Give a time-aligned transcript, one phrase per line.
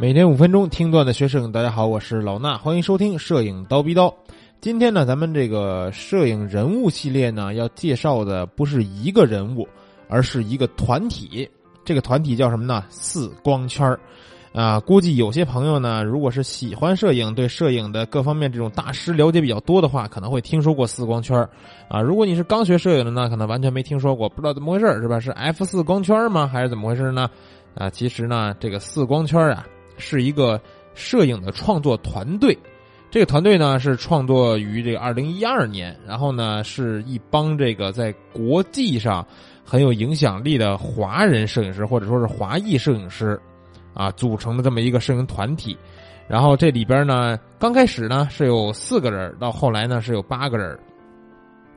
[0.00, 4.14] 每天五分钟听段子学摄影，大家好，我是老衲，欢迎收听摄影刀逼刀。
[4.60, 9.66] 今天呢，咱们这个摄影人物系列呢，要介绍的不是一个人物，
[10.08, 11.50] 而是一个团体。
[11.84, 12.84] 这个团体叫什么呢？
[12.88, 13.98] 四光圈儿。
[14.52, 21.50] 啊，估计有些朋友呢，如果是喜欢摄影，对摄影的各方面这种大师了解比较多的话，可能会听说过四光圈儿。
[21.88, 25.18] 啊，如果你是刚学摄影的呢，可能完全没听说过，不知道怎么回事是吧？
[25.18, 26.46] 是 F 四光圈吗？
[26.46, 27.28] 还是怎么回事呢？
[27.74, 29.66] 啊，其实呢，这个四光圈啊。
[29.98, 30.60] 是一个
[30.94, 32.56] 摄影的创作团队，
[33.10, 39.26] 这个团队呢是创作于这个二零一二年，然后呢是一帮这个在国际上
[39.64, 43.38] 很有影响力的华人摄影师或者说是华裔摄影师
[43.94, 45.76] 啊组成的这么一个摄影团体，
[46.26, 50.78] 然后这里边呢刚开始呢是有四个人，到后来呢是有八个人，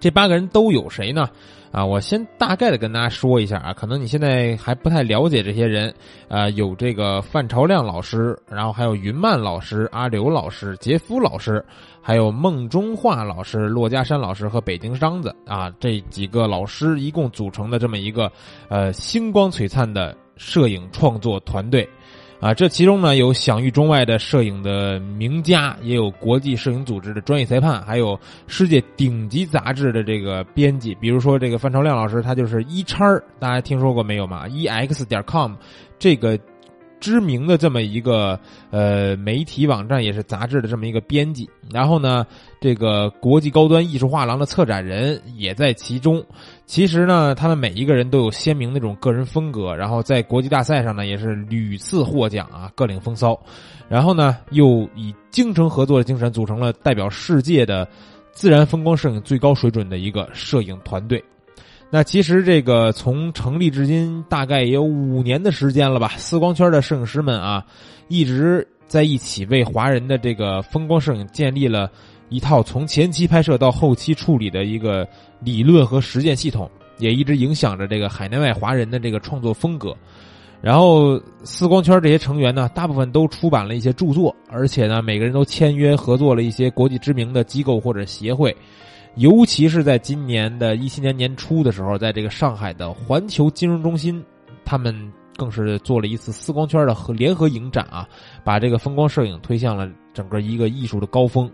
[0.00, 1.28] 这八个人都有谁呢？
[1.70, 5.92] 啊，我先大概的跟大家说一下啊，可能你现在还不太了解这些人，
[6.28, 11.64] 啊，有这个范朝亮老师，然后还有云曼老师、阿刘老师、杰夫老师，
[12.00, 18.30] 还有孟中华老师、骆家山老师和北京商子啊，这几个老师一共组成的这么一个
[18.68, 21.88] 呃星光璀璨的摄影创作团队。
[22.44, 30.94] 啊，这其中呢有享誉中外的摄影的名家，也有国际摄影组织的专业裁判，还有世界顶级杂志的这个编辑。
[30.96, 35.54] 比如说这个范朝亮老师，他就是一叉大家听说过没有嘛？e x 点 com
[35.98, 36.38] 这个。
[37.04, 41.46] 知名的这么一个呃媒体网站，也是杂志的这么一个编辑。
[41.70, 42.26] 然后呢，
[42.62, 46.24] 这个国际高端艺术画廊的策展人也在其中。
[46.64, 49.76] 其实呢，他们每一个人都有鲜明那种个人风格。
[49.76, 53.38] 然后在国际大赛上呢，也是屡次获奖啊，各领风骚。
[53.86, 57.86] 然后呢，又以精诚合作的精神，组成了代表世界的
[58.32, 61.22] 自然风光摄影最高水准的一个摄影团队。
[61.94, 66.14] 那其实这个从成立至今大概也有五年的时间了吧？
[66.16, 67.64] 四光圈的摄影师们啊，
[68.08, 71.88] 一直在一起为华人的这个风光摄影建立了
[72.30, 76.68] 一套从前期拍摄到后期处理的一个理论和实践系统，
[76.98, 79.96] 也一直影响着这个海内外华人的这个创作风格。
[80.60, 88.52] 然后四光圈这些成员呢，大部分都出版了一些著作，而且呢，每个人都签约合作了一些国际知名的机构或者协会。
[89.16, 94.22] 尤其是在今年的一七年年初的时候，在这个上海的环球金融中心，
[94.64, 94.94] 他们
[95.36, 98.08] 更是做了一次四光圈的和联合影展啊，
[98.42, 101.50] 把这个风光摄影推向了整个一个艺术的高峰，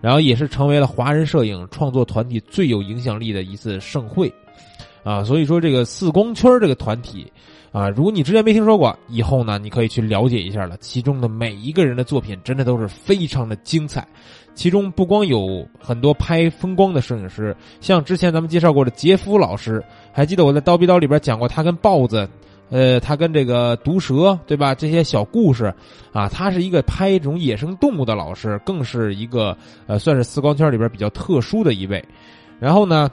[0.00, 4.32] 然后也是成为了华人摄影创作团体最有影响力的一次盛会，
[5.04, 7.30] 啊，所以说这个四光圈这个团体。
[7.70, 10.76] 啊，如果你之前没听说过，以后呢，你可以去了解一下了。
[10.76, 14.06] 其中的每一个人的作品，真的都是非常的精彩。
[14.54, 19.82] 其中不光有很多拍风光的摄影师，像之前咱们介绍过的杰夫老师，
[20.12, 22.28] 还记得我在刀逼刀里边讲过他跟豹子，
[22.70, 24.72] 呃，他跟这个毒蛇，对吧？
[24.72, 25.74] 这些小故事，
[26.12, 29.56] 啊，他是一个拍这种野生动物的老师，更是一个
[29.88, 32.00] 呃，算是四光圈里边比较特殊的一位。
[32.60, 33.10] 然后呢？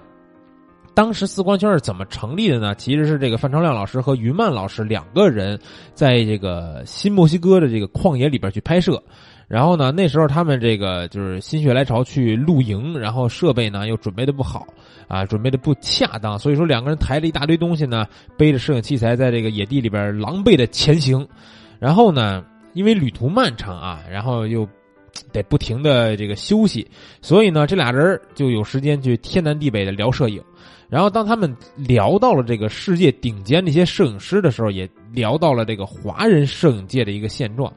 [0.94, 2.76] 当时四光圈是怎么成立的呢？
[2.76, 5.58] 其实是这个范朝亮老师和云曼老师两个人，
[5.94, 9.02] 在这个新墨西哥的这个旷野里边去拍摄，
[9.48, 14.68] 然后呢，那时候他们这个就是心血来潮去露营，然后设备呢又准备的不好，
[15.08, 18.06] 啊，准备的不恰当，所以说两个人抬了一大堆东西呢，
[18.38, 21.26] 背着摄影器材在这个野地里边狼狈的前行，
[21.80, 22.44] 然后呢，
[22.74, 24.68] 因为旅途漫长啊，然后又。
[25.32, 26.88] 得不停的这个休息，
[27.22, 30.42] 所以呢，这俩人就有时间去天南地北的聊摄影。
[30.90, 37.72] 然后当他们聊到了这个世界顶尖那些摄影师的时候，也聊到了这个华人摄影界的一个现状。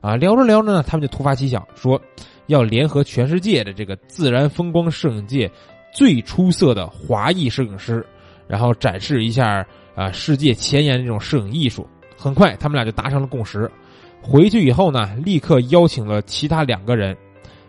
[0.00, 2.00] 啊，聊着聊着呢，他们就突发奇想，说
[2.46, 5.50] 要联合全世界的这个自然风光摄影界
[5.94, 8.04] 最出色的华裔摄影师，
[8.46, 11.86] 然后展示一下啊世界前沿的这种摄影艺术。
[12.16, 13.70] 很快，他们俩就达成了共识。
[14.26, 17.14] 回去以后呢，立刻邀请了其他两个人，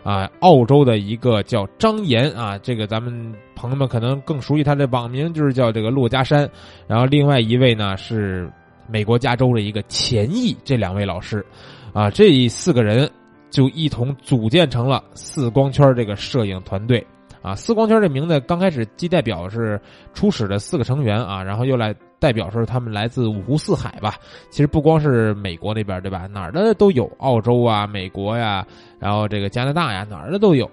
[0.03, 6.49] 啊，澳洲的一个叫张岩啊，这个咱们朋友们可能更熟悉他的网名，就是叫这个骆家山。
[6.87, 8.49] 然后另外一位呢是
[8.87, 11.46] 美国加州的一个钱毅，这两位老师，
[11.91, 13.09] 啊，这四个人
[13.49, 17.05] 就一同组建成了四光圈这个摄影团队。
[17.46, 19.80] 啊，四光圈这名字刚开始既代表是
[20.16, 24.16] 初始的四个成员啊，然后又来代表说他们来自五湖四海吧。
[24.50, 26.26] 其实不光是美国那边对吧？
[26.26, 28.66] 哪儿的都有，澳洲啊、美国呀，
[28.97, 30.68] 然后这个加拿大呀，哪儿的都有。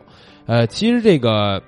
[0.46, 1.62] 呃，其实这个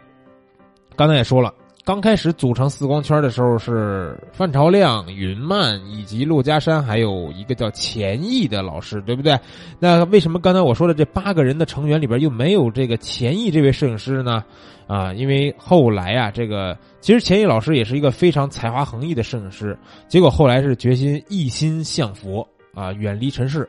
[0.96, 1.52] 刚才也说了。
[1.84, 9.38] 刚开始组成四光圈的时候是范朝亮、云曼以及骆家山，还有一个叫钱毅的老师，对不对？
[9.78, 14.42] 那为什么刚才我说的这八个人的成员里边又没有这个钱毅这位摄影师呢？
[14.86, 19.76] 啊，因为后来啊，这个其实钱毅老师也是一个非常才华横溢的摄影师，
[20.08, 23.68] 结果后来是决心一心向佛啊，远离尘世。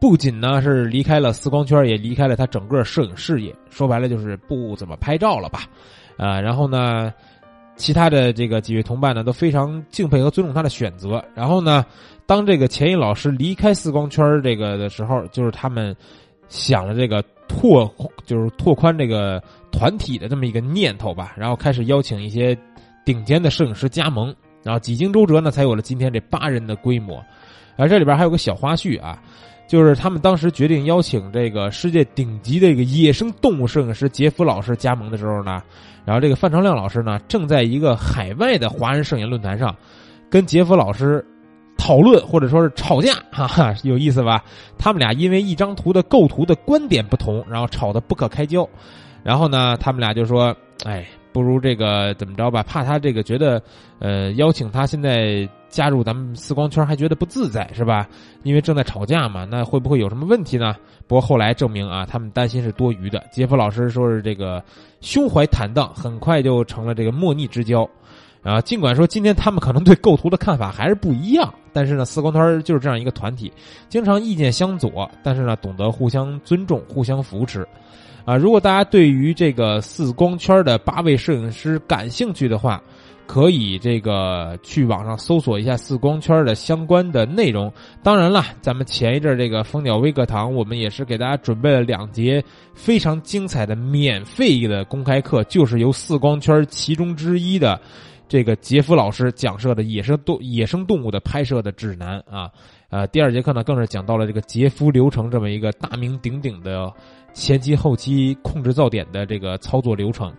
[0.00, 3.52] 不仅呢是离开了四光圈，也离开了他整个摄影事业。
[3.70, 5.62] 说白了就是不怎么拍照了吧？
[6.16, 7.12] 啊，然后呢，
[7.76, 11.22] 其他的这个几位同伴呢都非常敬佩和尊重他的选择。
[11.34, 11.84] 然后呢，
[12.26, 15.94] 当这个钱毅老师离开四光圈这个的时候，就是他们
[16.48, 17.92] 想了这个拓，
[18.24, 21.34] 就是拓宽这个团体的这么一个念头吧。
[21.36, 22.56] 然后开始邀请一些
[23.04, 27.22] 顶尖的摄影师加盟，然后几经周折呢，才有了今天这八人的规模。
[27.76, 29.18] 而这里边还有个小花絮啊。
[29.66, 35.62] 就是他们当时决定邀请这个世界顶级的一个野生动物摄影师杰夫老师加盟的时候呢，
[36.04, 39.74] 然后这个范长亮老师呢正在一个海外的华人摄影论坛上，
[40.28, 41.24] 跟杰夫老师
[41.78, 44.44] 讨论或者说是吵架，哈哈，有意思吧？
[44.78, 48.68] 他们俩因为一张图的构图的观点不同，然后吵得不可开交，
[49.22, 50.54] 然后呢，他们俩就说，
[50.84, 51.06] 哎。
[51.34, 52.62] 不如这个怎么着吧？
[52.62, 53.60] 怕他这个觉得，
[53.98, 58.08] 呃，邀请他现在加入咱们四光圈还觉得不自在是吧？
[58.44, 60.76] 因为正在吵架嘛，那会不会有什么问题呢？
[61.08, 63.20] 不过后来证明啊，他们担心是多余的。
[63.32, 64.62] 杰夫老师说是这个
[65.00, 67.86] 胸怀坦荡，很快就成了这个莫逆之交。
[68.44, 73.52] 啊，尽管说今天他们可能对构图的看法还是不一样，但是呢，四光圈就是这样一个团体，
[73.88, 77.66] 经常意见相左，但是呢，懂得互相尊重、互相扶持。
[78.24, 82.82] 啊，如果大家对于这个四光圈的八位摄影师感兴趣的话，
[83.26, 87.70] 可以这个去网上搜索一下四光圈的相关的内容。
[88.02, 92.42] 当然了，咱们前一阵这个蜂鸟微课堂，我们也是给大家准备了两节
[92.74, 97.78] 非常精彩的免费的公开课，就是由四光圈其中之一的
[98.26, 102.50] 这个杰夫老师讲授的野生动野生动物的拍摄的指南啊。
[102.94, 106.92] 呃，第二节课呢，更是讲到了这个杰夫流程这么一个大名鼎鼎的。
[107.32, 110.32] 前期、后期控制噪点的这个操作流程，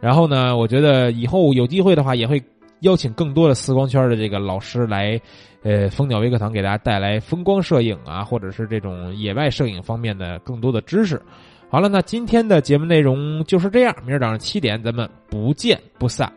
[0.00, 2.42] 然后呢，我觉得以后有机会的话，也会
[2.80, 5.16] 邀请更多的四光圈的这个老师来，
[5.62, 11.22] 呃，蜂鸟微课堂给大家带来风光摄影啊，或者是这种野外摄影方面的更多的知识。
[11.70, 16.32] 好了，那今天的节目内容就是这样，明儿早上七点咱们不见不散。